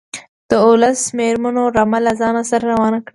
د 0.49 0.51
اوولس 0.65 1.01
مېرمنو 1.17 1.63
رمه 1.77 1.99
له 2.05 2.11
ځان 2.21 2.35
سره 2.49 2.63
روانه 2.71 2.99
کړه. 3.05 3.09